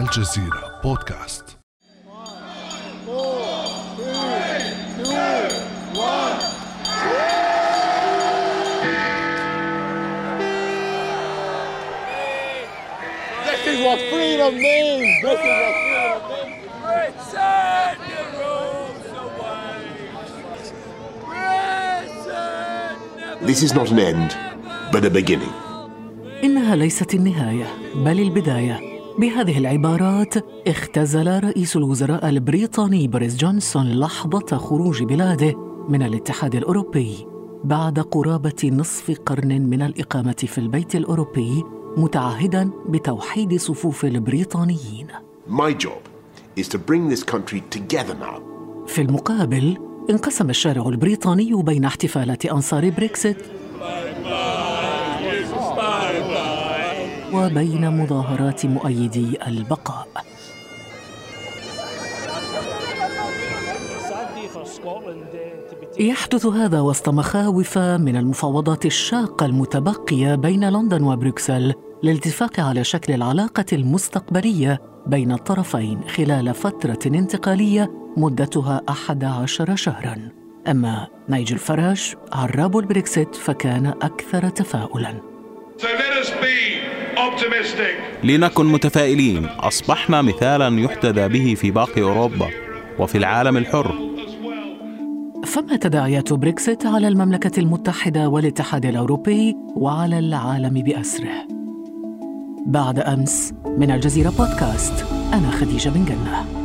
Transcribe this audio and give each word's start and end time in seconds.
الجزيرة 0.00 0.80
بودكاست 0.84 1.44
This 13.46 13.66
is 13.66 13.78
what 13.86 13.98
freedom 14.12 14.54
means. 14.56 15.22
This 15.22 15.40
is 15.40 15.56
what 15.60 15.74
freedom 15.84 16.20
means. 16.30 16.64
Return 16.94 17.96
the 18.10 18.22
rules 18.40 19.08
away. 19.24 19.76
Return 22.18 23.46
This 23.46 23.60
is 23.62 23.72
not 23.74 23.88
an 23.90 23.98
end, 23.98 24.30
but 24.92 25.04
a 25.04 25.10
beginning. 25.10 25.52
إنها 26.44 26.76
ليست 26.76 27.14
النهاية 27.14 27.66
بل 27.94 28.20
البداية 28.20 28.93
بهذه 29.18 29.58
العبارات 29.58 30.34
اختزل 30.68 31.44
رئيس 31.44 31.76
الوزراء 31.76 32.28
البريطاني 32.28 33.08
بوريس 33.08 33.36
جونسون 33.36 33.86
لحظة 34.00 34.56
خروج 34.56 35.02
بلاده 35.02 35.54
من 35.88 36.02
الاتحاد 36.02 36.54
الأوروبي 36.54 37.26
بعد 37.64 37.98
قرابة 37.98 38.70
نصف 38.72 39.20
قرن 39.26 39.62
من 39.62 39.82
الإقامة 39.82 40.36
في 40.46 40.58
البيت 40.58 40.96
الأوروبي 40.96 41.64
متعهدا 41.96 42.70
بتوحيد 42.88 43.56
صفوف 43.56 44.04
البريطانيين 44.04 45.06
My 45.48 45.72
job 45.84 46.02
is 46.56 46.68
to 46.68 46.78
bring 46.78 47.08
this 47.14 47.22
country 47.22 47.60
together 47.76 48.14
now. 48.20 48.40
في 48.86 49.02
المقابل 49.02 49.78
انقسم 50.10 50.50
الشارع 50.50 50.88
البريطاني 50.88 51.62
بين 51.62 51.84
احتفالات 51.84 52.46
أنصار 52.46 52.90
بريكسيت 52.90 53.36
وبين 57.34 58.02
مظاهرات 58.02 58.66
مؤيدي 58.66 59.38
البقاء 59.46 60.08
يحدث 66.00 66.46
هذا 66.46 66.80
وسط 66.80 67.08
مخاوف 67.08 67.78
من 67.78 68.16
المفاوضات 68.16 68.86
الشاقة 68.86 69.46
المتبقية 69.46 70.34
بين 70.34 70.68
لندن 70.68 71.02
وبروكسل 71.02 71.74
للاتفاق 72.02 72.60
على 72.60 72.84
شكل 72.84 73.12
العلاقة 73.12 73.64
المستقبلية 73.72 74.80
بين 75.06 75.32
الطرفين 75.32 76.00
خلال 76.08 76.54
فترة 76.54 76.98
انتقالية 77.06 77.90
مدتها 78.16 78.82
11 78.88 79.76
شهراً. 79.76 80.28
أما 80.68 81.06
نيجل 81.28 81.58
فراج 81.58 82.16
عراب 82.32 82.78
البريكسيت 82.78 83.34
فكان 83.34 83.86
أكثر 83.86 84.48
تفاؤلاً. 84.48 85.20
So 85.78 85.86
let 85.86 86.24
us 86.24 86.30
be. 86.30 86.73
لنكن 88.24 88.66
متفائلين. 88.66 89.46
أصبحنا 89.46 90.22
مثالا 90.22 90.80
يحتذى 90.80 91.28
به 91.28 91.54
في 91.54 91.70
باقي 91.70 92.02
أوروبا 92.02 92.48
وفي 92.98 93.18
العالم 93.18 93.56
الحر. 93.56 93.94
فما 95.44 95.76
تداعيات 95.76 96.32
بريكسيت 96.32 96.86
على 96.86 97.08
المملكة 97.08 97.60
المتحدة 97.60 98.28
والاتحاد 98.28 98.86
الأوروبي 98.86 99.56
وعلى 99.76 100.18
العالم 100.18 100.82
بأسره؟ 100.82 101.48
بعد 102.66 102.98
أمس 102.98 103.54
من 103.78 103.90
الجزيرة 103.90 104.30
بودكاست 104.38 105.06
أنا 105.32 105.50
خديجة 105.50 105.88
بن 105.88 106.04
جنة. 106.04 106.63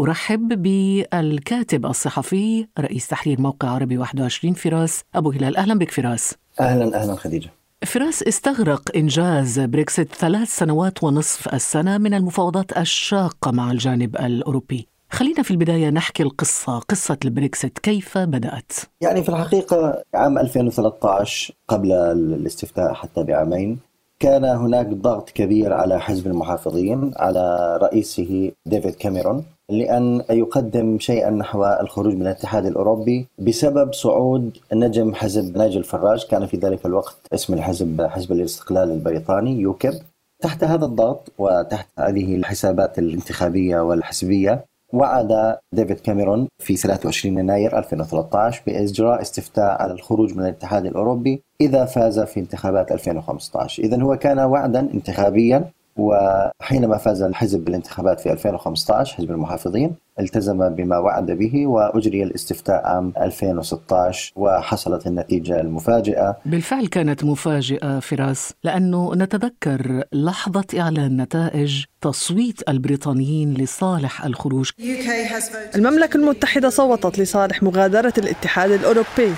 أرحب 0.00 0.62
بالكاتب 0.62 1.86
الصحفي 1.86 2.66
رئيس 2.78 3.08
تحرير 3.08 3.40
موقع 3.40 3.68
عربي 3.68 3.98
21 3.98 4.54
فراس 4.54 5.02
أبو 5.14 5.30
هلال. 5.30 5.56
أهلا 5.56 5.78
بك 5.78 5.90
فراس. 5.90 6.34
أهلا 6.60 7.02
أهلا 7.02 7.14
خديجة. 7.14 7.50
فراس 7.86 8.22
استغرق 8.22 8.96
إنجاز 8.96 9.60
بريكسيت 9.60 10.14
ثلاث 10.14 10.48
سنوات 10.48 11.04
ونصف 11.04 11.54
السنة 11.54 11.98
من 11.98 12.14
المفاوضات 12.14 12.78
الشاقة 12.78 13.50
مع 13.50 13.70
الجانب 13.70 14.16
الأوروبي. 14.16 14.86
خلينا 15.10 15.42
في 15.42 15.50
البداية 15.50 15.90
نحكي 15.90 16.22
القصة 16.22 16.78
قصة 16.78 17.18
البريكسيت 17.24 17.78
كيف 17.78 18.18
بدأت؟ 18.18 18.72
يعني 19.00 19.22
في 19.22 19.28
الحقيقة 19.28 20.02
عام 20.14 20.38
2013 20.38 21.54
قبل 21.68 21.92
الاستفتاء 21.92 22.94
حتى 22.94 23.22
بعامين 23.24 23.78
كان 24.20 24.44
هناك 24.44 24.86
ضغط 24.86 25.30
كبير 25.30 25.72
على 25.72 26.00
حزب 26.00 26.26
المحافظين 26.26 27.12
على 27.16 27.76
رئيسه 27.82 28.52
ديفيد 28.66 28.94
كاميرون. 28.94 29.44
لأن 29.70 30.22
يقدم 30.30 30.98
شيئا 30.98 31.30
نحو 31.30 31.64
الخروج 31.64 32.14
من 32.14 32.22
الاتحاد 32.22 32.66
الأوروبي 32.66 33.26
بسبب 33.38 33.92
صعود 33.92 34.58
نجم 34.72 35.14
حزب 35.14 35.58
ناجل 35.58 35.84
فراج 35.84 36.26
كان 36.26 36.46
في 36.46 36.56
ذلك 36.56 36.86
الوقت 36.86 37.16
اسم 37.34 37.54
الحزب 37.54 38.02
حزب 38.02 38.32
الاستقلال 38.32 38.90
البريطاني 38.90 39.60
يوكب 39.60 39.94
تحت 40.40 40.64
هذا 40.64 40.84
الضغط 40.84 41.32
وتحت 41.38 41.88
هذه 41.98 42.34
الحسابات 42.34 42.98
الانتخابية 42.98 43.80
والحزبية 43.80 44.64
وعد 44.92 45.56
ديفيد 45.72 46.00
كاميرون 46.00 46.48
في 46.58 46.76
23 46.76 47.38
يناير 47.38 47.78
2013 47.78 48.62
بإجراء 48.66 49.22
استفتاء 49.22 49.82
على 49.82 49.92
الخروج 49.92 50.34
من 50.34 50.42
الاتحاد 50.42 50.86
الأوروبي 50.86 51.42
إذا 51.60 51.84
فاز 51.84 52.20
في 52.20 52.40
انتخابات 52.40 52.92
2015 52.92 53.82
إذا 53.82 54.02
هو 54.02 54.16
كان 54.16 54.38
وعدا 54.38 54.80
انتخابيا 54.80 55.70
وحينما 55.96 56.96
فاز 56.96 57.22
الحزب 57.22 57.64
بالانتخابات 57.64 58.20
في 58.20 58.32
2015 58.32 59.16
حزب 59.16 59.30
المحافظين 59.30 59.94
التزم 60.20 60.68
بما 60.68 60.98
وعد 60.98 61.30
به 61.30 61.66
وأجري 61.66 62.22
الاستفتاء 62.22 62.86
عام 62.86 63.12
2016 63.16 64.32
وحصلت 64.36 65.06
النتيجة 65.06 65.60
المفاجئة. 65.60 66.36
بالفعل 66.46 66.86
كانت 66.86 67.24
مفاجئة 67.24 67.98
فراس 68.00 68.52
لأنه 68.64 69.14
نتذكر 69.14 70.02
لحظة 70.12 70.64
إعلان 70.78 71.20
نتائج 71.20 71.84
تصويت 72.00 72.68
البريطانيين 72.68 73.54
لصالح 73.54 74.24
الخروج. 74.24 74.70
المملكة 75.74 76.16
المتحدة 76.16 76.68
صوتت 76.68 77.18
لصالح 77.18 77.62
مغادرة 77.62 78.12
الاتحاد 78.18 78.70
الأوروبي. 78.70 79.32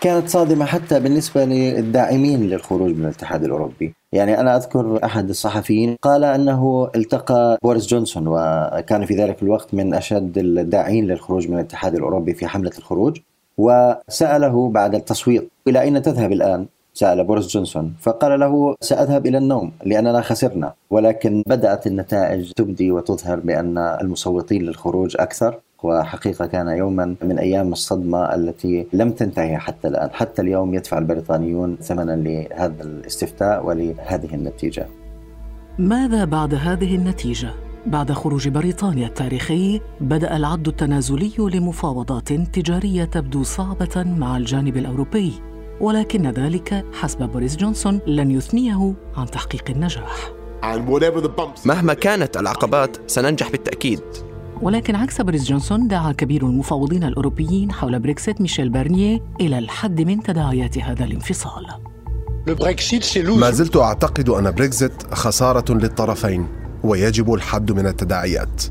كانت 0.00 0.28
صادمة 0.28 0.64
حتى 0.64 1.00
بالنسبة 1.00 1.44
للداعمين 1.44 2.48
للخروج 2.48 2.90
من 2.90 3.04
الاتحاد 3.04 3.44
الأوروبي. 3.44 3.94
يعني 4.12 4.40
أنا 4.40 4.56
أذكر 4.56 5.04
أحد 5.04 5.28
الصحفيين 5.28 5.96
قال 6.02 6.24
أنه 6.24 6.90
التقى 6.96 7.58
بوريس 7.62 7.86
جونسون 7.86 8.24
وكان 8.26 9.04
في 9.04 9.14
ذلك 9.14 9.42
الوقت 9.42 9.74
من 9.74 9.94
أشد 9.94 10.38
الداعين 10.38 11.06
للخروج 11.06 11.48
من 11.48 11.54
الاتحاد 11.54 11.94
الأوروبي 11.94 12.34
في 12.34 12.46
حملة 12.46 12.72
الخروج 12.78 13.20
وسأله 13.58 14.70
بعد 14.70 14.94
التصويت 14.94 15.50
إلى 15.68 15.80
أين 15.80 16.02
تذهب 16.02 16.32
الآن؟ 16.32 16.66
سأل 16.94 17.24
بوريس 17.24 17.48
جونسون 17.48 17.94
فقال 18.00 18.40
له 18.40 18.74
سأذهب 18.80 19.26
إلى 19.26 19.38
النوم 19.38 19.72
لأننا 19.84 20.20
خسرنا 20.20 20.72
ولكن 20.90 21.42
بدأت 21.46 21.86
النتائج 21.86 22.52
تبدي 22.52 22.92
وتظهر 22.92 23.40
بأن 23.40 23.78
المصوتين 23.78 24.62
للخروج 24.62 25.16
أكثر 25.20 25.60
وحقيقة 25.82 26.46
كان 26.46 26.68
يوما 26.68 27.16
من 27.22 27.38
أيام 27.38 27.72
الصدمة 27.72 28.34
التي 28.34 28.86
لم 28.92 29.10
تنتهي 29.10 29.58
حتى 29.58 29.88
الآن 29.88 30.10
حتى 30.12 30.42
اليوم 30.42 30.74
يدفع 30.74 30.98
البريطانيون 30.98 31.76
ثمنا 31.76 32.12
لهذا 32.16 32.82
الاستفتاء 32.82 33.66
ولهذه 33.66 34.34
النتيجة 34.34 34.86
ماذا 35.78 36.24
بعد 36.24 36.54
هذه 36.54 36.94
النتيجة؟ 36.94 37.50
بعد 37.86 38.12
خروج 38.12 38.48
بريطانيا 38.48 39.06
التاريخي 39.06 39.80
بدأ 40.00 40.36
العد 40.36 40.68
التنازلي 40.68 41.32
لمفاوضات 41.38 42.32
تجارية 42.32 43.04
تبدو 43.04 43.42
صعبة 43.42 44.04
مع 44.18 44.36
الجانب 44.36 44.76
الأوروبي 44.76 45.32
ولكن 45.80 46.30
ذلك 46.30 46.84
حسب 46.92 47.18
بوريس 47.18 47.56
جونسون 47.56 48.00
لن 48.06 48.30
يثنيه 48.30 48.94
عن 49.16 49.26
تحقيق 49.26 49.70
النجاح 49.70 50.30
And 50.62 50.88
whatever 50.88 51.20
the 51.20 51.30
bumps. 51.40 51.66
مهما 51.66 51.94
كانت 51.94 52.36
العقبات 52.36 52.96
سننجح 53.10 53.50
بالتأكيد 53.50 54.00
ولكن 54.62 54.94
عكس 54.94 55.20
بوريس 55.20 55.44
جونسون 55.44 55.88
دعا 55.88 56.12
كبير 56.12 56.46
المفاوضين 56.46 57.04
الأوروبيين 57.04 57.72
حول 57.72 57.98
بريكسيت 58.00 58.40
ميشيل 58.40 58.68
بارنييه 58.68 59.20
إلى 59.40 59.58
الحد 59.58 60.00
من 60.00 60.22
تداعيات 60.22 60.78
هذا 60.78 61.04
الانفصال. 61.04 61.66
ما 63.38 63.50
زلت 63.50 63.76
أعتقد 63.76 64.28
أن 64.28 64.50
بريكزيت 64.50 65.14
خسارة 65.14 65.72
للطرفين 65.72 66.46
ويجب 66.84 67.34
الحد 67.34 67.72
من 67.72 67.86
التداعيات 67.86 68.62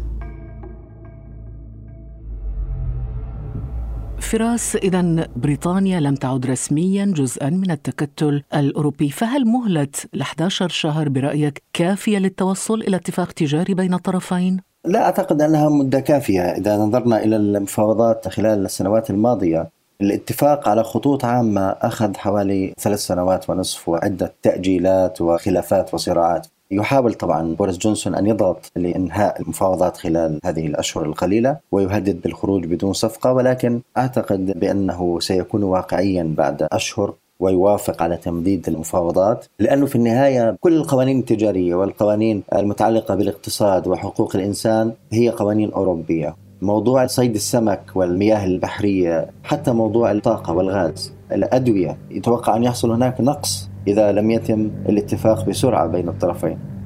فراس 4.19 4.75
إذا 4.75 5.27
بريطانيا 5.35 5.99
لم 5.99 6.15
تعد 6.15 6.45
رسميا 6.45 7.05
جزءا 7.05 7.49
من 7.49 7.71
التكتل 7.71 8.43
الأوروبي 8.55 9.09
فهل 9.09 9.45
مهلة 9.45 9.87
ال 10.13 10.21
11 10.21 10.69
شهر 10.69 11.09
برأيك 11.09 11.63
كافية 11.73 12.17
للتوصل 12.17 12.81
إلى 12.81 12.95
اتفاق 12.95 13.31
تجاري 13.31 13.73
بين 13.73 13.93
الطرفين؟ 13.93 14.66
لا 14.87 15.05
أعتقد 15.05 15.41
أنها 15.41 15.69
مدة 15.69 15.99
كافية. 15.99 16.41
إذا 16.41 16.77
نظرنا 16.77 17.23
إلى 17.23 17.35
المفاوضات 17.35 18.27
خلال 18.27 18.65
السنوات 18.65 19.09
الماضية 19.09 19.69
الاتفاق 20.01 20.69
على 20.69 20.83
خطوط 20.83 21.25
عامة 21.25 21.61
أخذ 21.69 22.17
حوالي 22.17 22.73
ثلاث 22.79 22.99
سنوات 22.99 23.49
ونصف 23.49 23.89
وعدة 23.89 24.33
تأجيلات 24.41 25.21
وخلافات 25.21 25.93
وصراعات. 25.93 26.47
يحاول 26.71 27.13
طبعا 27.13 27.55
بوريس 27.55 27.77
جونسون 27.77 28.15
أن 28.15 28.27
يضغط 28.27 28.71
لإنهاء 28.75 29.41
المفاوضات 29.41 29.97
خلال 29.97 30.39
هذه 30.45 30.67
الأشهر 30.67 31.05
القليلة 31.05 31.57
ويهدد 31.71 32.21
بالخروج 32.21 32.65
بدون 32.65 32.93
صفقة 32.93 33.33
ولكن 33.33 33.81
أعتقد 33.97 34.59
بأنه 34.59 35.19
سيكون 35.19 35.63
واقعيا 35.63 36.33
بعد 36.37 36.67
أشهر 36.71 37.13
ويوافق 37.39 38.01
على 38.03 38.17
تمديد 38.17 38.67
المفاوضات 38.67 39.45
لأنه 39.59 39.85
في 39.85 39.95
النهاية 39.95 40.57
كل 40.59 40.73
القوانين 40.73 41.19
التجارية 41.19 41.75
والقوانين 41.75 42.43
المتعلقة 42.55 43.15
بالاقتصاد 43.15 43.87
وحقوق 43.87 44.35
الإنسان 44.35 44.93
هي 45.11 45.29
قوانين 45.29 45.71
أوروبية. 45.71 46.35
موضوع 46.61 47.05
صيد 47.05 47.35
السمك 47.35 47.81
والمياه 47.95 48.45
البحرية 48.45 49.29
حتى 49.43 49.71
موضوع 49.71 50.11
الطاقة 50.11 50.53
والغاز 50.53 51.13
الأدوية 51.31 51.97
يتوقع 52.11 52.55
أن 52.55 52.63
يحصل 52.63 52.91
هناك 52.91 53.21
نقص 53.21 53.69
إذا 53.87 54.11
لم 54.11 54.31
يتم 54.31 54.71
الاتفاق 54.89 55.45
بسرعة 55.45 55.87
بين 55.87 56.09
الطرفين. 56.09 56.76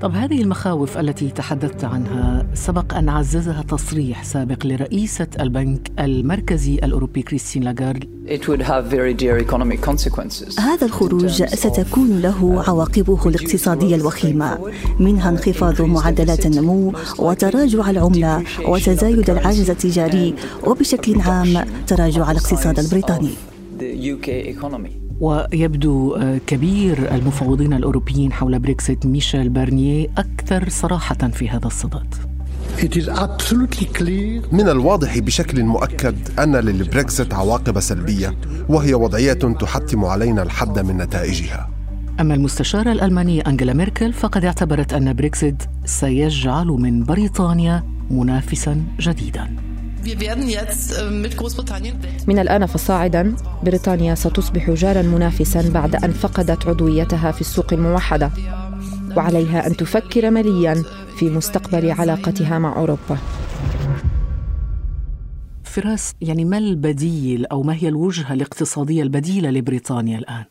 طب 0.00 0.14
هذه 0.14 0.42
المخاوف 0.42 0.98
التي 0.98 1.30
تحدثت 1.30 1.84
عنها 1.84 2.46
سبق 2.54 2.94
أن 2.94 3.08
عززها 3.08 3.62
تصريح 3.62 4.24
سابق 4.24 4.66
لرئيسة 4.66 5.26
البنك 5.40 5.90
المركزي 5.98 6.74
الأوروبي 6.74 7.22
كريستين 7.22 7.62
لاغارد. 7.62 8.04
هذا 10.58 10.86
الخروج 10.86 11.42
ستكون 11.44 12.20
له 12.20 12.64
عواقبه 12.68 13.28
الاقتصادية 13.28 13.96
الوخيمة 13.96 14.58
منها 14.98 15.30
انخفاض 15.30 15.82
معدلات 15.82 16.46
النمو 16.46 16.92
وتراجع 17.18 17.90
العملة 17.90 18.44
وتزايد 18.68 19.30
العجز 19.30 19.70
التجاري 19.70 20.34
وبشكل 20.66 21.20
عام 21.20 21.64
تراجع 21.86 22.30
الاقتصاد 22.30 22.78
البريطاني. 22.78 23.30
ويبدو 25.20 26.14
آه، 26.14 26.40
كبير 26.46 27.14
المفاوضين 27.14 27.72
الأوروبيين 27.72 28.32
حول 28.32 28.58
بريكسيت 28.58 29.06
ميشيل 29.06 29.48
بارنيه 29.48 30.06
أكثر 30.18 30.68
صراحة 30.68 31.14
في 31.14 31.48
هذا 31.48 31.66
الصدد. 31.66 32.14
من 34.52 34.68
الواضح 34.68 35.18
بشكل 35.18 35.64
مؤكد 35.64 36.16
أن 36.38 36.56
للبريكسيت 36.56 37.34
عواقب 37.34 37.80
سلبية 37.80 38.34
وهي 38.68 38.94
وضعية 38.94 39.32
تحتم 39.32 40.04
علينا 40.04 40.42
الحد 40.42 40.78
من 40.78 40.96
نتائجها. 40.96 41.70
أما 42.20 42.34
المستشارة 42.34 42.92
الألمانية 42.92 43.42
أنجلا 43.46 43.72
ميركل 43.72 44.12
فقد 44.12 44.44
اعتبرت 44.44 44.92
أن 44.92 45.14
بريكسيت 45.14 45.62
سيجعل 45.84 46.66
من 46.66 47.04
بريطانيا 47.04 47.84
منافسا 48.10 48.82
جديدا. 49.00 49.69
من 52.26 52.38
الآن 52.38 52.66
فصاعدا 52.66 53.36
بريطانيا 53.62 54.14
ستصبح 54.14 54.70
جارا 54.70 55.02
منافسا 55.02 55.70
بعد 55.70 56.04
أن 56.04 56.10
فقدت 56.10 56.66
عضويتها 56.66 57.32
في 57.32 57.40
السوق 57.40 57.72
الموحدة 57.72 58.30
وعليها 59.16 59.66
أن 59.66 59.76
تفكر 59.76 60.30
مليا 60.30 60.84
في 61.16 61.30
مستقبل 61.30 61.90
علاقتها 61.90 62.58
مع 62.58 62.76
أوروبا 62.76 63.18
فراس 65.64 66.14
يعني 66.20 66.44
ما 66.44 66.58
البديل 66.58 67.46
أو 67.46 67.62
ما 67.62 67.74
هي 67.74 67.88
الوجهة 67.88 68.32
الاقتصادية 68.32 69.02
البديلة 69.02 69.50
لبريطانيا 69.50 70.18
الآن؟ 70.18 70.44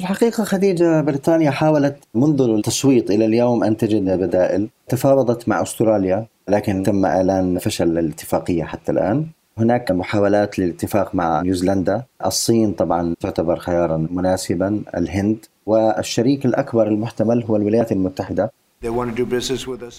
الحقيقة 0.00 0.44
خديجة 0.44 1.00
بريطانيا 1.00 1.50
حاولت 1.50 1.96
منذ 2.14 2.42
التصويت 2.42 3.10
إلى 3.10 3.24
اليوم 3.24 3.64
أن 3.64 3.76
تجد 3.76 4.04
بدائل 4.04 4.68
تفاوضت 4.88 5.48
مع 5.48 5.62
أستراليا 5.62 6.26
لكن 6.48 6.82
تم 6.82 7.04
إعلان 7.04 7.58
فشل 7.58 7.98
الاتفاقية 7.98 8.64
حتى 8.64 8.92
الآن. 8.92 9.26
هناك 9.58 9.90
محاولات 9.90 10.58
للاتفاق 10.58 11.14
مع 11.14 11.42
نيوزيلندا. 11.42 12.02
الصين 12.26 12.72
طبعا 12.72 13.14
تعتبر 13.20 13.58
خيارا 13.58 14.06
مناسبا 14.10 14.82
الهند 14.96 15.46
والشريك 15.66 16.46
الأكبر 16.46 16.86
المحتمل 16.88 17.44
هو 17.44 17.56
الولايات 17.56 17.92
المتحدة. 17.92 18.52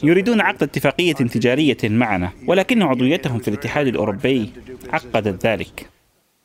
يريدون 0.04 0.42
عقد 0.42 0.64
اتفاقية 0.64 1.14
تجارية 1.14 1.78
معنا 1.84 2.30
ولكن 2.48 2.82
عضويتهم 2.82 3.40
في 3.40 3.48
الاتحاد 3.48 3.88
الأوروبي 3.88 4.50
عقدت 4.94 5.46
ذلك. 5.46 5.93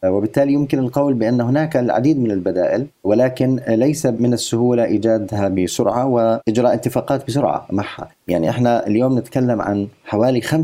وبالتالي 0.04 0.52
يمكن 0.52 0.78
القول 0.78 1.14
بأن 1.14 1.40
هناك 1.40 1.76
العديد 1.76 2.18
من 2.18 2.30
البدائل 2.30 2.86
ولكن 3.04 3.60
ليس 3.68 4.06
من 4.06 4.32
السهولة 4.32 4.84
إيجادها 4.84 5.48
بسرعة 5.48 6.06
وإجراء 6.06 6.74
اتفاقات 6.74 7.26
بسرعة 7.26 7.66
معها. 7.70 8.08
يعني 8.28 8.50
إحنا 8.50 8.86
اليوم 8.86 9.18
نتكلم 9.18 9.60
عن 9.60 9.88
حوالي 10.04 10.40
45% 10.42 10.54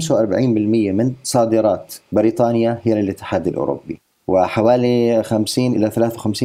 من 0.92 1.12
صادرات 1.22 1.94
بريطانيا 2.12 2.78
هي 2.82 3.02
للاتحاد 3.02 3.46
الأوروبي 3.46 4.00
وحوالي 4.28 5.22
50 5.22 5.76
إلى 5.76 5.90
53% 5.90 6.42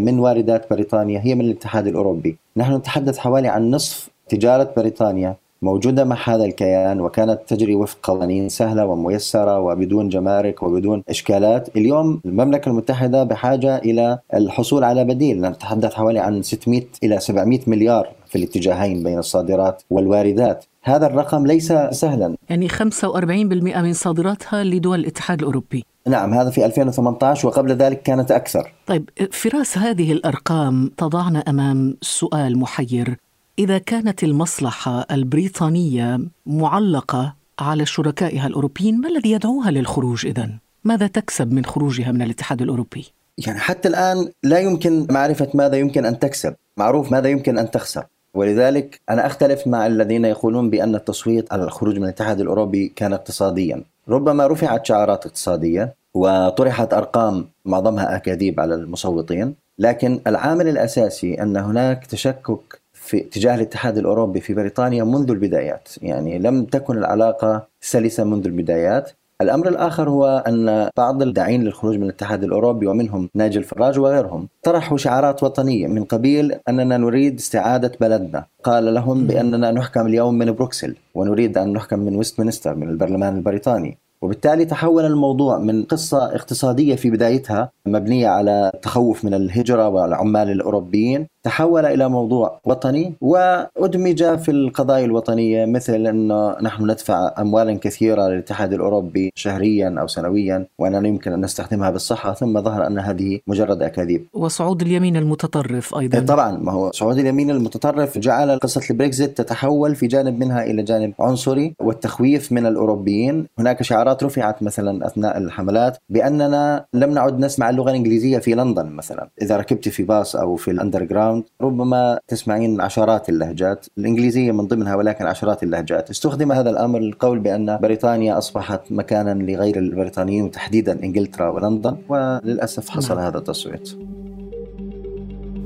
من 0.00 0.18
واردات 0.18 0.70
بريطانيا 0.70 1.20
هي 1.24 1.34
من 1.34 1.40
الاتحاد 1.44 1.86
الأوروبي. 1.86 2.36
نحن 2.56 2.74
نتحدث 2.74 3.18
حوالي 3.18 3.48
عن 3.48 3.70
نصف 3.70 4.08
تجارة 4.28 4.72
بريطانيا. 4.76 5.36
موجودة 5.62 6.04
مع 6.04 6.16
هذا 6.24 6.44
الكيان 6.44 7.00
وكانت 7.00 7.40
تجري 7.46 7.74
وفق 7.74 7.98
قوانين 8.02 8.48
سهلة 8.48 8.86
وميسرة 8.86 9.60
وبدون 9.60 10.08
جمارك 10.08 10.62
وبدون 10.62 11.02
إشكالات. 11.08 11.76
اليوم 11.76 12.20
المملكة 12.24 12.68
المتحدة 12.68 13.24
بحاجة 13.24 13.76
إلى 13.76 14.18
الحصول 14.34 14.84
على 14.84 15.04
بديل. 15.04 15.40
نتحدث 15.40 15.94
حوالي 15.94 16.18
عن 16.18 16.42
600 16.42 16.82
إلى 17.04 17.20
700 17.20 17.60
مليار 17.66 18.08
في 18.26 18.38
الاتجاهين 18.38 19.02
بين 19.02 19.18
الصادرات 19.18 19.82
والواردات. 19.90 20.64
هذا 20.82 21.06
الرقم 21.06 21.46
ليس 21.46 21.72
سهلا. 21.90 22.36
يعني 22.50 22.68
45% 22.68 23.82
من 23.82 23.92
صادراتها 23.92 24.64
لدول 24.64 25.00
الاتحاد 25.00 25.38
الأوروبي. 25.38 25.84
نعم 26.06 26.34
هذا 26.34 26.50
في 26.50 26.66
2018 26.66 27.48
وقبل 27.48 27.72
ذلك 27.72 28.02
كانت 28.02 28.30
أكثر. 28.30 28.72
طيب 28.86 29.08
فراس 29.32 29.78
هذه 29.78 30.12
الأرقام 30.12 30.90
تضعنا 30.96 31.38
أمام 31.38 31.96
سؤال 32.00 32.58
محير. 32.58 33.16
إذا 33.58 33.78
كانت 33.78 34.24
المصلحة 34.24 35.06
البريطانية 35.10 36.20
معلقة 36.46 37.34
على 37.58 37.86
شركائها 37.86 38.46
الأوروبيين 38.46 39.00
ما 39.00 39.08
الذي 39.08 39.30
يدعوها 39.30 39.70
للخروج 39.70 40.26
إذن؟ 40.26 40.58
ماذا 40.84 41.06
تكسب 41.06 41.52
من 41.52 41.64
خروجها 41.64 42.12
من 42.12 42.22
الاتحاد 42.22 42.62
الأوروبي؟ 42.62 43.12
يعني 43.46 43.58
حتى 43.58 43.88
الآن 43.88 44.28
لا 44.42 44.58
يمكن 44.58 45.06
معرفة 45.10 45.48
ماذا 45.54 45.76
يمكن 45.76 46.06
أن 46.06 46.18
تكسب 46.18 46.54
معروف 46.76 47.12
ماذا 47.12 47.28
يمكن 47.28 47.58
أن 47.58 47.70
تخسر 47.70 48.04
ولذلك 48.34 49.00
أنا 49.10 49.26
أختلف 49.26 49.66
مع 49.66 49.86
الذين 49.86 50.24
يقولون 50.24 50.70
بأن 50.70 50.94
التصويت 50.94 51.52
على 51.52 51.64
الخروج 51.64 51.96
من 51.96 52.04
الاتحاد 52.04 52.40
الأوروبي 52.40 52.92
كان 52.96 53.12
اقتصاديا 53.12 53.82
ربما 54.08 54.46
رفعت 54.46 54.86
شعارات 54.86 55.26
اقتصادية 55.26 55.94
وطرحت 56.14 56.94
أرقام 56.94 57.46
معظمها 57.64 58.16
أكاذيب 58.16 58.60
على 58.60 58.74
المصوتين 58.74 59.54
لكن 59.78 60.20
العامل 60.26 60.68
الأساسي 60.68 61.42
أن 61.42 61.56
هناك 61.56 62.06
تشكك 62.06 62.81
في 63.02 63.20
اتجاه 63.20 63.54
الاتحاد 63.54 63.98
الأوروبي 63.98 64.40
في 64.40 64.54
بريطانيا 64.54 65.04
منذ 65.04 65.30
البدايات، 65.30 65.88
يعني 66.02 66.38
لم 66.38 66.64
تكن 66.64 66.98
العلاقة 66.98 67.66
سلسة 67.80 68.24
منذ 68.24 68.46
البدايات، 68.46 69.10
الأمر 69.40 69.68
الآخر 69.68 70.10
هو 70.10 70.44
أن 70.48 70.88
بعض 70.96 71.22
الداعين 71.22 71.64
للخروج 71.64 71.96
من 71.96 72.02
الاتحاد 72.02 72.44
الأوروبي 72.44 72.86
ومنهم 72.86 73.28
ناجل 73.34 73.62
فراج 73.62 73.98
وغيرهم 73.98 74.48
طرحوا 74.62 74.96
شعارات 74.96 75.42
وطنية 75.42 75.86
من 75.86 76.04
قبيل 76.04 76.54
أننا 76.68 76.96
نريد 76.96 77.38
استعادة 77.38 77.92
بلدنا، 78.00 78.44
قال 78.64 78.94
لهم 78.94 79.26
بأننا 79.26 79.70
نحكم 79.70 80.06
اليوم 80.06 80.34
من 80.34 80.52
بروكسل 80.52 80.96
ونريد 81.14 81.58
أن 81.58 81.72
نحكم 81.72 81.98
من 81.98 82.16
ويستمنستر 82.16 82.74
من 82.74 82.88
البرلمان 82.88 83.36
البريطاني، 83.36 83.98
وبالتالي 84.22 84.64
تحول 84.64 85.04
الموضوع 85.04 85.58
من 85.58 85.82
قصة 85.82 86.34
اقتصادية 86.34 86.94
في 86.94 87.10
بدايتها 87.10 87.70
مبنية 87.86 88.28
على 88.28 88.70
التخوف 88.74 89.24
من 89.24 89.34
الهجرة 89.34 89.88
والعمال 89.88 90.50
الأوروبيين 90.50 91.26
تحول 91.42 91.86
إلى 91.86 92.08
موضوع 92.08 92.60
وطني 92.64 93.14
وأدمج 93.20 94.38
في 94.38 94.50
القضايا 94.50 95.04
الوطنية 95.04 95.66
مثل 95.66 96.06
أنه 96.06 96.56
نحن 96.62 96.84
ندفع 96.84 97.34
أموالا 97.38 97.78
كثيرة 97.78 98.28
للاتحاد 98.28 98.72
الأوروبي 98.72 99.32
شهريا 99.34 99.94
أو 100.00 100.06
سنويا 100.06 100.66
وأننا 100.78 101.08
يمكن 101.08 101.32
أن 101.32 101.40
نستخدمها 101.40 101.90
بالصحة 101.90 102.32
ثم 102.32 102.60
ظهر 102.60 102.86
أن 102.86 102.98
هذه 102.98 103.40
مجرد 103.46 103.82
أكاذيب. 103.82 104.26
وصعود 104.34 104.82
اليمين 104.82 105.16
المتطرف 105.16 105.94
أيضا. 105.94 106.20
طبعا 106.20 106.58
ما 106.58 106.72
هو 106.72 106.90
صعود 106.92 107.18
اليمين 107.18 107.50
المتطرف 107.50 108.18
جعل 108.18 108.58
قصة 108.58 108.80
البريكزيت 108.90 109.38
تتحول 109.38 109.94
في 109.94 110.06
جانب 110.06 110.38
منها 110.38 110.64
إلى 110.64 110.82
جانب 110.82 111.12
عنصري 111.20 111.74
والتخويف 111.80 112.52
من 112.52 112.66
الأوروبيين. 112.66 113.46
هناك 113.58 113.82
شعارات 113.82 114.24
رفعت 114.24 114.62
مثلا 114.62 115.06
أثناء 115.06 115.38
الحملات 115.38 115.98
بأننا 116.08 116.84
لم 116.94 117.10
نعد 117.10 117.38
نسمع 117.38 117.70
اللغة 117.70 117.90
الإنجليزية 117.90 118.38
في 118.38 118.54
لندن 118.54 118.86
مثلا 118.86 119.28
إذا 119.42 119.56
ركبت 119.56 119.88
في 119.88 120.02
باص 120.02 120.36
أو 120.36 120.56
في 120.56 120.72
underground 120.92 121.31
ربما 121.60 122.18
تسمعين 122.28 122.80
عشرات 122.80 123.28
اللهجات 123.28 123.86
الإنجليزية 123.98 124.52
من 124.52 124.66
ضمنها 124.66 124.96
ولكن 124.96 125.26
عشرات 125.26 125.62
اللهجات 125.62 126.10
استخدم 126.10 126.52
هذا 126.52 126.70
الأمر 126.70 126.98
للقول 126.98 127.38
بأن 127.38 127.78
بريطانيا 127.82 128.38
أصبحت 128.38 128.80
مكانا 128.90 129.42
لغير 129.42 129.78
البريطانيين 129.78 130.44
وتحديدا 130.44 131.04
إنجلترا 131.04 131.48
ولندن 131.48 131.96
وللأسف 132.08 132.88
حصل 132.88 133.14
نعم. 133.16 133.24
هذا 133.24 133.38
التصويت 133.38 133.96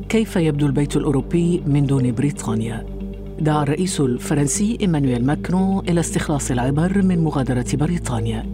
كيف 0.08 0.36
يبدو 0.36 0.66
البيت 0.66 0.96
الأوروبي 0.96 1.62
من 1.66 1.86
دون 1.86 2.12
بريطانيا؟ 2.12 2.95
دعا 3.40 3.62
الرئيس 3.62 4.00
الفرنسي 4.00 4.78
إيمانويل 4.80 5.24
ماكرون 5.24 5.88
إلى 5.88 6.00
استخلاص 6.00 6.50
العبر 6.50 7.02
من 7.02 7.24
مغادرة 7.24 7.66
بريطانيا. 7.72 8.46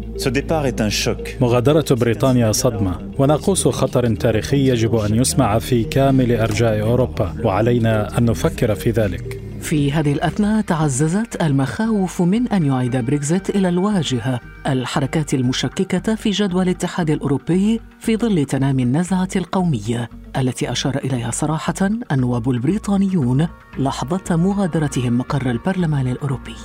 مغادرة 1.41 1.85
بريطانيا 1.91 2.53
صدمة. 2.53 2.99
وناقوس 3.19 3.69
خطر 3.69 4.15
تاريخي 4.15 4.69
يجب 4.69 4.95
أن 4.95 5.15
يسمع 5.15 5.59
في 5.59 5.85
كامل 5.85 6.33
أرجاء 6.37 6.81
أوروبا. 6.81 7.35
وعلينا 7.45 8.19
أن 8.19 8.25
نفكر 8.25 8.75
في 8.75 8.91
ذلك. 8.91 9.41
في 9.61 9.93
هذه 9.93 10.13
الأثناء 10.13 10.61
تعززت 10.61 11.43
المخاوف 11.43 12.23
من 12.23 12.49
أن 12.49 12.67
يعيد 12.67 12.97
بريكزيت 12.97 13.51
إلى 13.51 13.69
الواجهة. 13.69 14.41
الحركات 14.67 15.35
المشككة 15.35 16.15
في 16.15 16.31
جدوى 16.31 16.63
الاتحاد 16.63 17.11
الأوروبي 17.11 17.81
في 18.01 18.17
ظل 18.17 18.45
تنامي 18.45 18.83
النزعة 18.83 19.29
القومية. 19.37 20.22
التي 20.37 20.73
أشار 20.73 20.97
إليها 20.97 21.31
صراحة 21.31 21.75
النواب 22.13 22.51
البريطانيون 22.51 23.49
لحظة 23.79 24.37
مغادرتهم 24.37 25.19
مقر 25.19 25.51
البرلمان 25.51 26.09
الأوروبي. 26.09 26.57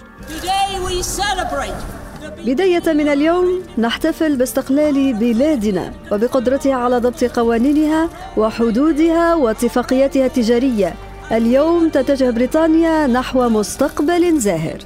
بداية 2.45 2.93
من 2.93 3.07
اليوم 3.07 3.63
نحتفل 3.77 4.37
باستقلال 4.37 5.13
بلادنا 5.13 5.93
وبقدرتها 6.11 6.75
على 6.75 6.97
ضبط 6.97 7.23
قوانينها 7.23 8.09
وحدودها 8.37 9.35
واتفاقياتها 9.35 10.25
التجارية. 10.25 10.93
اليوم 11.31 11.89
تتجه 11.89 12.29
بريطانيا 12.29 13.07
نحو 13.07 13.49
مستقبل 13.49 14.39
زاهر. 14.39 14.79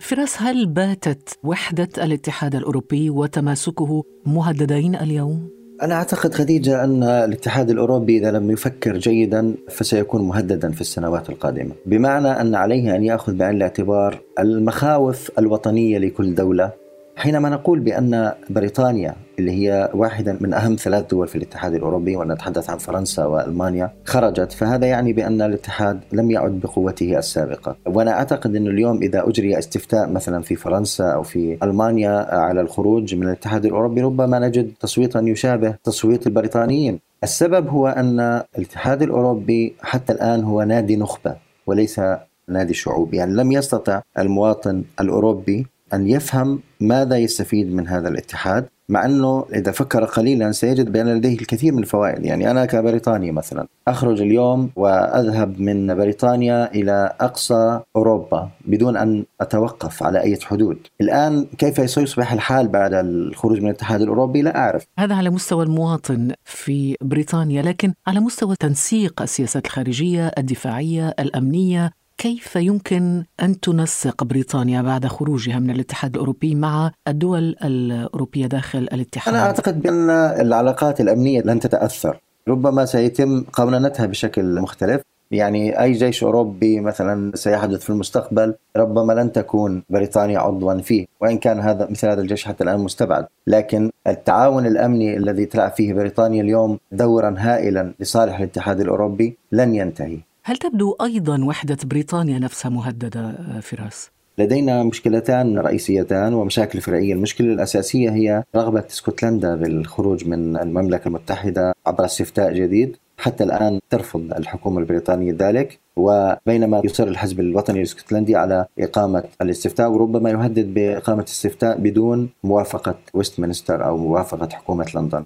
فراس 0.00 0.42
هل 0.42 0.66
باتت 0.66 1.38
وحدة 1.42 1.88
الاتحاد 1.98 2.54
الأوروبي 2.54 3.10
وتماسكه 3.10 4.04
مهددين 4.26 4.94
اليوم؟ 4.94 5.56
أنا 5.82 5.94
أعتقد 5.94 6.34
خديجة 6.34 6.84
أن 6.84 7.02
الاتحاد 7.02 7.70
الأوروبي 7.70 8.18
إذا 8.18 8.30
لم 8.30 8.50
يفكر 8.50 8.96
جيدا 8.96 9.54
فسيكون 9.68 10.22
مهددا 10.22 10.70
في 10.72 10.80
السنوات 10.80 11.30
القادمة. 11.30 11.70
بمعنى 11.86 12.28
أن 12.28 12.54
عليه 12.54 12.96
أن 12.96 13.04
يأخذ 13.04 13.34
بعين 13.34 13.56
الاعتبار 13.56 14.20
المخاوف 14.38 15.30
الوطنية 15.38 15.98
لكل 15.98 16.34
دولة 16.34 16.85
حينما 17.16 17.48
نقول 17.48 17.80
بأن 17.80 18.32
بريطانيا 18.50 19.14
اللي 19.38 19.52
هي 19.52 19.90
واحدة 19.94 20.36
من 20.40 20.54
أهم 20.54 20.76
ثلاث 20.76 21.06
دول 21.10 21.28
في 21.28 21.36
الاتحاد 21.36 21.74
الأوروبي 21.74 22.16
ونتحدث 22.16 22.70
عن 22.70 22.78
فرنسا 22.78 23.24
وألمانيا 23.24 23.90
خرجت 24.04 24.52
فهذا 24.52 24.86
يعني 24.86 25.12
بأن 25.12 25.42
الاتحاد 25.42 26.00
لم 26.12 26.30
يعد 26.30 26.60
بقوته 26.60 27.18
السابقة. 27.18 27.76
وأنا 27.86 28.10
أعتقد 28.10 28.56
أن 28.56 28.66
اليوم 28.66 29.02
إذا 29.02 29.28
أجري 29.28 29.58
استفتاء 29.58 30.10
مثلا 30.10 30.42
في 30.42 30.56
فرنسا 30.56 31.04
أو 31.04 31.22
في 31.22 31.58
ألمانيا 31.62 32.34
على 32.34 32.60
الخروج 32.60 33.14
من 33.14 33.22
الاتحاد 33.22 33.64
الأوروبي 33.64 34.00
ربما 34.00 34.38
نجد 34.38 34.72
تصويتا 34.80 35.20
يشابه 35.20 35.74
تصويت 35.84 36.26
البريطانيين. 36.26 37.00
السبب 37.22 37.68
هو 37.68 37.88
أن 37.88 38.20
الاتحاد 38.58 39.02
الأوروبي 39.02 39.74
حتى 39.82 40.12
الآن 40.12 40.44
هو 40.44 40.62
نادي 40.62 40.96
نخبة 40.96 41.36
وليس 41.66 42.00
نادي 42.48 42.74
شعوب. 42.74 43.14
يعني 43.14 43.34
لم 43.34 43.52
يستطع 43.52 44.02
المواطن 44.18 44.84
الأوروبي 45.00 45.66
أن 45.96 46.06
يفهم 46.06 46.60
ماذا 46.80 47.16
يستفيد 47.16 47.74
من 47.74 47.88
هذا 47.88 48.08
الاتحاد 48.08 48.66
مع 48.88 49.04
أنه 49.04 49.44
إذا 49.54 49.72
فكر 49.72 50.04
قليلا 50.04 50.52
سيجد 50.52 50.92
بأن 50.92 51.08
لديه 51.14 51.34
الكثير 51.34 51.72
من 51.72 51.78
الفوائد. 51.78 52.24
يعني 52.24 52.50
أنا 52.50 52.64
كبريطاني 52.64 53.32
مثلا 53.32 53.66
أخرج 53.88 54.20
اليوم 54.20 54.70
وأذهب 54.76 55.60
من 55.60 55.94
بريطانيا 55.94 56.74
إلى 56.74 57.16
أقصى 57.20 57.80
أوروبا 57.96 58.48
بدون 58.64 58.96
أن 58.96 59.24
أتوقف 59.40 60.02
على 60.02 60.20
أي 60.20 60.38
حدود. 60.42 60.78
الآن 61.00 61.46
كيف 61.58 61.90
سيصبح 61.90 62.32
الحال 62.32 62.68
بعد 62.68 62.94
الخروج 62.94 63.60
من 63.60 63.66
الاتحاد 63.66 64.00
الأوروبي؟ 64.02 64.42
لا 64.42 64.56
أعرف. 64.56 64.86
هذا 64.98 65.14
على 65.14 65.30
مستوى 65.30 65.64
المواطن 65.64 66.32
في 66.44 66.96
بريطانيا 67.00 67.62
لكن 67.62 67.92
على 68.06 68.20
مستوى 68.20 68.56
تنسيق 68.56 69.22
السياسات 69.22 69.66
الخارجية 69.66 70.32
الدفاعية 70.38 71.14
الأمنية. 71.18 71.90
كيف 72.18 72.56
يمكن 72.56 73.24
أن 73.42 73.60
تنسق 73.60 74.24
بريطانيا 74.24 74.82
بعد 74.82 75.06
خروجها 75.06 75.58
من 75.58 75.70
الاتحاد 75.70 76.14
الأوروبي 76.14 76.54
مع 76.54 76.90
الدول 77.08 77.56
الأوروبية 77.64 78.46
داخل 78.46 78.78
الاتحاد؟ 78.78 79.34
أنا 79.34 79.46
أعتقد 79.46 79.82
بأن 79.82 80.10
العلاقات 80.10 81.00
الأمنية 81.00 81.42
لن 81.42 81.60
تتأثر، 81.60 82.20
ربما 82.48 82.84
سيتم 82.84 83.44
قوننتها 83.52 84.06
بشكل 84.06 84.60
مختلف، 84.60 85.02
يعني 85.30 85.82
أي 85.82 85.92
جيش 85.92 86.24
أوروبي 86.24 86.80
مثلا 86.80 87.36
سيحدث 87.36 87.80
في 87.80 87.90
المستقبل 87.90 88.54
ربما 88.76 89.12
لن 89.12 89.32
تكون 89.32 89.82
بريطانيا 89.90 90.38
عضوا 90.38 90.80
فيه، 90.80 91.06
وإن 91.20 91.38
كان 91.38 91.60
هذا 91.60 91.88
مثل 91.90 92.08
هذا 92.08 92.20
الجيش 92.20 92.44
حتى 92.44 92.64
الآن 92.64 92.80
مستبعد، 92.80 93.26
لكن 93.46 93.90
التعاون 94.06 94.66
الأمني 94.66 95.16
الذي 95.16 95.46
تلعب 95.46 95.70
فيه 95.70 95.92
بريطانيا 95.92 96.42
اليوم 96.42 96.78
دورا 96.92 97.34
هائلا 97.38 97.92
لصالح 98.00 98.38
الاتحاد 98.38 98.80
الأوروبي 98.80 99.36
لن 99.52 99.74
ينتهي. 99.74 100.18
هل 100.48 100.56
تبدو 100.56 100.96
أيضا 101.02 101.44
وحدة 101.44 101.76
بريطانيا 101.84 102.38
نفسها 102.38 102.68
مهددة 102.68 103.32
فراس؟ 103.60 104.10
لدينا 104.38 104.82
مشكلتان 104.82 105.58
رئيسيتان 105.58 106.34
ومشاكل 106.34 106.80
فرعية. 106.80 107.12
المشكلة 107.12 107.52
الأساسية 107.52 108.10
هي 108.10 108.44
رغبة 108.56 108.84
اسكتلندا 108.90 109.54
بالخروج 109.56 110.26
من 110.26 110.56
المملكة 110.56 111.08
المتحدة 111.08 111.74
عبر 111.86 112.04
استفتاء 112.04 112.52
جديد. 112.52 112.96
حتى 113.18 113.44
الآن 113.44 113.80
ترفض 113.90 114.32
الحكومة 114.32 114.78
البريطانية 114.78 115.36
ذلك 115.38 115.78
وبينما 115.96 116.82
يصر 116.84 117.08
الحزب 117.08 117.40
الوطني 117.40 117.78
الاسكتلندي 117.78 118.36
على 118.36 118.66
إقامة 118.78 119.24
الاستفتاء 119.42 119.90
وربما 119.90 120.30
يهدد 120.30 120.74
بإقامة 120.74 121.24
استفتاء 121.24 121.78
بدون 121.78 122.28
موافقة 122.44 122.94
ويستمنستر 123.14 123.86
أو 123.86 123.96
موافقة 123.96 124.48
حكومة 124.52 124.86
لندن. 124.94 125.24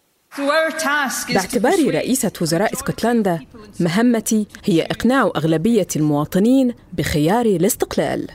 باعتباري 1.35 1.91
رئيسة 1.91 2.33
وزراء 2.41 2.73
اسكتلندا 2.73 3.41
مهمتي 3.81 4.47
هي 4.65 4.83
إقناع 4.83 5.23
أغلبية 5.37 5.87
المواطنين 5.97 6.75
بخيار 6.93 7.47
الاستقلال. 7.47 8.27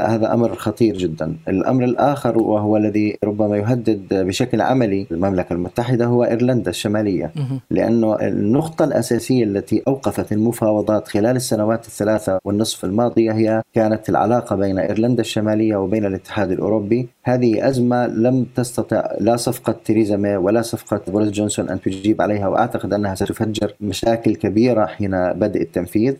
هذا 0.00 0.34
أمر 0.34 0.54
خطير 0.54 0.96
جدا. 0.96 1.36
الأمر 1.48 1.84
الآخر 1.84 2.38
وهو 2.38 2.76
الذي 2.76 3.18
ربما 3.24 3.56
يهدد 3.56 4.06
بشكل 4.10 4.60
عملي 4.60 5.06
المملكة 5.12 5.52
المتحدة 5.52 6.06
هو 6.06 6.24
إيرلندا 6.24 6.70
الشمالية، 6.70 7.32
لأنه 7.70 8.14
النقطة 8.14 8.84
الأساسية 8.84 9.44
التي 9.44 9.82
أوقفت 9.88 10.32
المفاوضات 10.32 11.08
خلال 11.08 11.36
السنوات 11.36 11.86
الثلاثة 11.86 12.38
والنصف 12.44 12.84
الماضية 12.84 13.32
هي 13.32 13.62
كانت 13.74 14.08
العلاقة 14.08 14.56
بين 14.56 14.78
إيرلندا 14.78 15.20
الشمالية 15.20 15.76
وبين 15.76 16.04
الاتحاد 16.04 16.50
الأوروبي، 16.50 17.08
هذه 17.22 17.68
أزمة 17.68 18.06
لم 18.06 18.46
تستطع 18.56 19.04
لا 19.20 19.36
صفقة 19.36 19.76
تيريزا 19.84 20.16
ماي 20.16 20.36
ولا 20.36 20.62
صفقة 20.62 21.00
بوريس 21.08 21.30
جونسون 21.30 21.68
أن 21.68 21.80
تجيب 21.80 22.22
عليها 22.22 22.48
وأعتقد 22.48 22.92
أنها 22.92 23.14
ستفجر 23.14 23.74
مشاكل 23.80 24.34
كبيرة 24.34 24.86
حين 24.86 25.32
بدء 25.32 25.62
التنفيذ. 25.62 26.14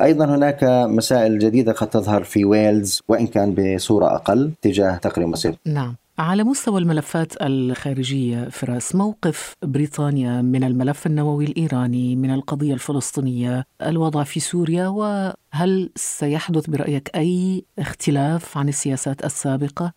أيضا 0.00 0.24
هناك 0.24 0.64
مسائل 0.88 1.38
جديدة 1.38 1.72
قد 1.72 1.90
تظهر 1.90 2.22
في 2.22 2.44
ويلز 2.44 3.02
وإن 3.20 3.26
كان 3.26 3.54
بصورة 3.54 4.14
أقل 4.14 4.52
تجاه 4.62 4.96
تقرير 4.96 5.26
مصير 5.26 5.54
نعم. 5.66 5.96
على 6.18 6.44
مستوى 6.44 6.80
الملفات 6.80 7.32
الخارجية 7.42 8.48
فراس 8.48 8.94
موقف 8.94 9.56
بريطانيا 9.62 10.42
من 10.42 10.64
الملف 10.64 11.06
النووي 11.06 11.44
الإيراني 11.44 12.16
من 12.16 12.34
القضية 12.34 12.74
الفلسطينية 12.74 13.66
الوضع 13.82 14.22
في 14.22 14.40
سوريا 14.40 14.88
وهل 14.88 15.90
سيحدث 15.96 16.70
برأيك 16.70 17.10
أي 17.16 17.64
اختلاف 17.78 18.58
عن 18.58 18.68
السياسات 18.68 19.24
السابقة؟ 19.24 19.92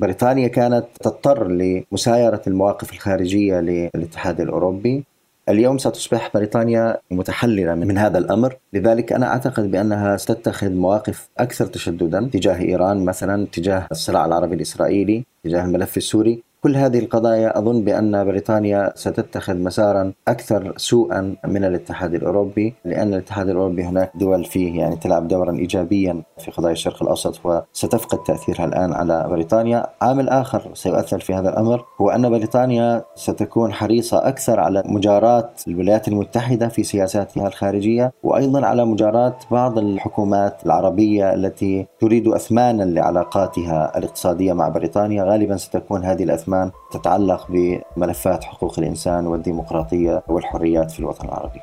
بريطانيا 0.00 0.48
كانت 0.48 0.86
تضطر 1.00 1.48
لمسايرة 1.48 2.42
المواقف 2.46 2.92
الخارجية 2.92 3.60
للاتحاد 3.60 4.40
الأوروبي. 4.40 5.04
اليوم 5.48 5.78
ستصبح 5.78 6.30
بريطانيا 6.34 6.96
متحللة 7.10 7.74
من 7.74 7.98
هذا 7.98 8.18
الأمر. 8.18 8.56
لذلك 8.72 9.12
أنا 9.12 9.26
أعتقد 9.26 9.70
بأنها 9.70 10.16
ستتخذ 10.16 10.70
مواقف 10.70 11.28
أكثر 11.38 11.66
تشددا 11.66 12.30
تجاه 12.32 12.60
إيران 12.60 13.04
مثلا 13.04 13.46
تجاه 13.52 13.86
الصراع 13.90 14.26
العربي 14.26 14.54
الإسرائيلي 14.54 15.24
تجاه 15.44 15.64
الملف 15.64 15.96
السوري. 15.96 16.42
كل 16.60 16.76
هذه 16.76 16.98
القضايا 16.98 17.58
أظن 17.58 17.84
بأن 17.84 18.24
بريطانيا 18.24 18.92
ستتخذ 18.94 19.56
مسارا 19.56 20.12
أكثر 20.28 20.72
سوءا 20.76 21.36
من 21.46 21.64
الاتحاد 21.64 22.14
الأوروبي 22.14 22.74
لأن 22.84 23.14
الاتحاد 23.14 23.48
الأوروبي 23.48 23.82
هناك 23.82 24.12
دول 24.14 24.44
فيه 24.44 24.80
يعني 24.80 24.96
تلعب 24.96 25.28
دورا 25.28 25.52
ايجابيا 25.58 26.22
في 26.38 26.50
قضايا 26.50 26.72
الشرق 26.72 27.02
الأوسط 27.02 27.40
وستفقد 27.46 28.18
تأثيرها 28.18 28.64
الآن 28.64 28.92
على 28.92 29.26
بريطانيا، 29.30 29.86
عامل 30.02 30.28
آخر 30.28 30.70
سيؤثر 30.74 31.18
في 31.18 31.34
هذا 31.34 31.48
الأمر 31.48 31.84
هو 32.00 32.10
أن 32.10 32.30
بريطانيا 32.30 33.04
ستكون 33.14 33.72
حريصة 33.72 34.28
أكثر 34.28 34.60
على 34.60 34.82
مجاراه 34.86 35.50
الولايات 35.68 36.08
المتحدة 36.08 36.68
في 36.68 36.82
سياساتها 36.82 37.48
الخارجية 37.48 38.12
وأيضا 38.22 38.66
على 38.66 38.84
مجاراه 38.84 39.36
بعض 39.50 39.78
الحكومات 39.78 40.66
العربية 40.66 41.34
التي 41.34 41.86
تريد 42.00 42.28
اثمانا 42.28 42.82
لعلاقاتها 42.82 43.98
الاقتصادية 43.98 44.52
مع 44.52 44.68
بريطانيا، 44.68 45.24
غالبا 45.24 45.56
ستكون 45.56 46.04
هذه 46.04 46.22
الاثمان 46.22 46.47
الأثمان 46.48 46.70
تتعلق 46.90 47.46
بملفات 47.48 48.44
حقوق 48.44 48.78
الإنسان 48.78 49.26
والديمقراطية 49.26 50.22
والحريات 50.28 50.90
في 50.90 51.00
الوطن 51.00 51.28
العربي. 51.28 51.60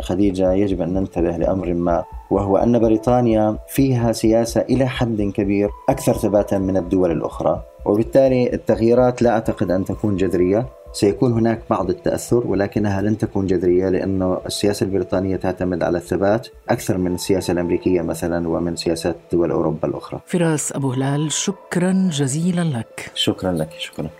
خديجة 0.00 0.52
يجب 0.52 0.82
أن 0.82 0.94
ننتبه 0.94 1.36
لأمر 1.36 1.74
ما 1.74 2.04
وهو 2.30 2.56
أن 2.56 2.78
بريطانيا 2.78 3.58
فيها 3.68 4.12
سياسة 4.12 4.60
إلى 4.60 4.86
حد 4.86 5.22
كبير 5.22 5.70
أكثر 5.88 6.12
ثباتا 6.12 6.58
من 6.58 6.76
الدول 6.76 7.10
الأخرى 7.10 7.62
وبالتالي 7.84 8.52
التغييرات 8.52 9.22
لا 9.22 9.30
أعتقد 9.30 9.70
أن 9.70 9.84
تكون 9.84 10.16
جذرية. 10.16 10.66
سيكون 10.92 11.32
هناك 11.32 11.62
بعض 11.70 11.90
التأثر 11.90 12.46
ولكنها 12.46 13.02
لن 13.02 13.18
تكون 13.18 13.46
جذرية 13.46 13.88
لأنه 13.88 14.40
السياسة 14.46 14.84
البريطانية 14.84 15.36
تعتمد 15.36 15.82
على 15.82 15.98
الثبات 15.98 16.48
أكثر 16.68 16.98
من 16.98 17.14
السياسة 17.14 17.52
الأمريكية 17.52 18.02
مثلا 18.02 18.48
ومن 18.48 18.76
سياسات 18.76 19.16
دول 19.32 19.50
أوروبا 19.50 19.88
الأخرى. 19.88 20.20
فراس 20.26 20.72
أبو 20.72 20.92
هلال 20.92 21.32
شكرا 21.32 22.08
جزيلا 22.12 22.64
لك. 22.64 23.10
شكرا 23.14 23.52
لك 23.52 23.70
شكرا. 23.78 24.10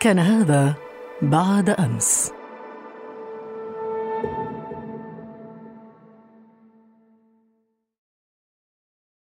كان 0.00 0.18
هذا 0.18 0.74
بعد 1.22 1.70
أمس. 1.70 2.32